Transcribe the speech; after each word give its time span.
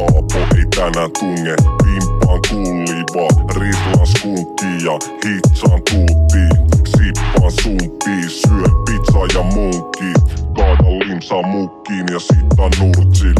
ei 0.00 0.64
tänään 0.76 1.10
tunge. 1.18 1.54
Pimpaan 1.84 2.40
kulliva, 2.50 3.28
rislaan 3.54 4.06
skunkki 4.06 4.66
ja 4.84 4.98
hitsaan 5.24 5.82
tuutti. 5.90 6.42
Sippaan 6.86 7.52
sumpii, 7.62 8.28
syön 8.28 8.72
pizza 8.86 9.38
ja 9.38 9.42
munkki. 9.42 10.12
Kaada 10.56 10.90
limsaa 10.98 11.42
mukkiin 11.42 12.06
ja 12.12 12.18
sittaa 12.18 12.70
nurtsil. 12.80 13.34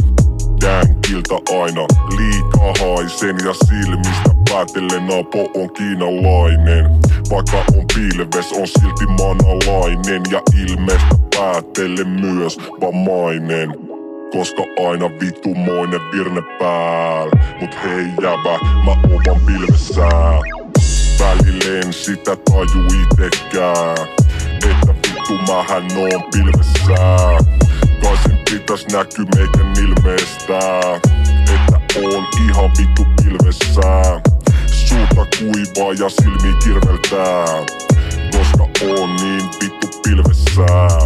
Jänkiltä 0.62 1.34
aina 1.34 1.86
liikaa 2.16 2.72
haisen 2.80 3.36
ja 3.44 3.54
silmistä 3.66 4.30
päätellen 4.50 5.06
Napo 5.06 5.40
on 5.54 5.70
kiinalainen. 5.72 6.84
Vaikka 7.30 7.56
on 7.56 7.84
pilves, 7.94 8.52
on 8.52 8.68
silti 8.68 9.06
manalainen 9.06 10.22
ja 10.30 10.42
ilmeestä 10.64 11.14
päätellen 11.36 12.08
myös 12.08 12.58
vammainen. 12.80 13.85
Koska 14.32 14.62
aina 14.88 15.10
vittumoinen 15.20 16.00
virne 16.12 16.42
pääl. 16.58 17.30
Mut 17.60 17.76
hei 17.84 18.06
jäbä, 18.22 18.58
mä 18.84 18.90
oon 18.90 19.40
pilvessään 19.46 20.42
Välilleen 21.20 21.92
sitä 21.92 22.36
taju 22.36 22.86
itekään 23.02 23.96
Että 24.70 24.94
vittu 24.94 25.38
mähän 25.52 25.84
oon 25.96 26.22
pilvessään 26.32 27.44
Kai 28.02 28.16
sen 28.22 28.38
pitäis 28.50 28.86
näky 28.92 29.24
meikän 29.36 29.72
ilmeestä 29.84 30.58
Että 31.54 31.80
oon 32.02 32.26
ihan 32.48 32.70
vittu 32.78 33.06
pilvessään 33.22 34.22
Suuta 34.66 35.26
kuivaa 35.38 35.92
ja 35.92 36.08
silmi 36.08 36.56
kirveltää 36.64 37.44
Koska 38.32 38.86
oon 38.86 39.16
niin 39.16 39.44
vittu 39.62 40.00
pilvessään 40.02 41.05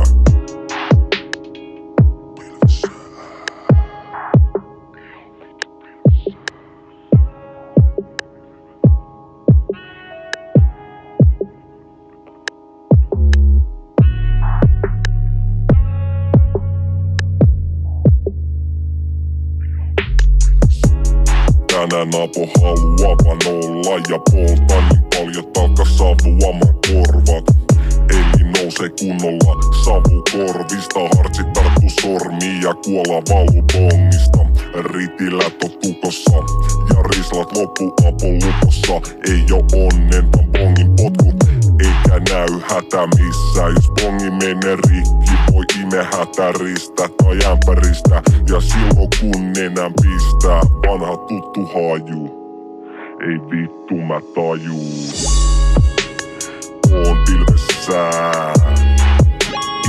Tänään 21.91 22.09
Apo 22.09 22.47
haluaa 22.61 23.17
vaan 23.25 23.39
olla 23.47 24.03
ja 24.09 24.19
polta 24.31 24.81
niin 24.89 25.05
paljon 25.17 25.53
taakka 25.53 25.85
savuamaan 25.85 26.75
korvat. 26.87 27.45
Eli 28.11 28.45
nousee 28.53 28.91
kunnolla 28.99 29.53
savu 29.85 30.23
korvista 30.33 31.01
Hartsi 31.17 31.43
tarttu 31.55 31.87
sormi 32.01 32.61
ja 32.63 32.75
kuola 32.75 33.23
valu 33.31 33.63
bongista 33.73 34.39
Ritilät 34.75 35.65
on 35.65 35.71
tukossa 35.83 36.37
ja 36.95 37.03
rislat 37.03 37.57
loppu 37.57 37.95
Apo 38.09 38.27
lupossa 38.27 39.11
Ei 39.29 39.45
oo 39.53 39.87
onnen 39.89 40.33
vaan 40.33 40.51
bongin 40.53 40.97
potkut 40.97 41.51
eikä 41.81 42.33
näy 42.35 42.61
hätä 42.63 43.07
missään 43.07 43.73
Jos 43.75 43.91
bongi 43.91 44.31
menee 44.31 44.77
rikki 44.77 45.33
ime 45.81 46.05
hätäristä 46.05 47.09
tai 47.23 47.39
ämpäristä 47.53 48.23
Ja 48.49 48.61
silloin 48.61 49.09
kun 49.21 49.53
nenän 49.53 49.93
pistää 50.03 50.61
vanha 50.87 51.17
tuttu 51.17 51.67
haju. 51.67 52.41
Ei 53.21 53.41
vittu 53.51 53.95
mä 53.95 54.21
tajuu 54.35 54.93
Oon 56.93 57.19
pilvessään 57.27 58.55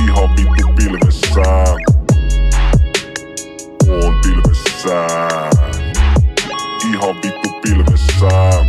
Ihan 0.08 0.30
vittu 0.30 0.74
pilvessään 0.78 1.78
Oon 3.90 4.16
pilvessään 4.24 5.52
Ihan 6.94 7.16
vittu 7.16 7.50
pilvessään 7.64 8.66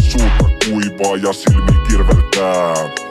Suuta 0.00 0.50
kuivaa 0.64 1.16
ja 1.16 1.32
silmi 1.32 1.88
kirveltää 1.88 3.01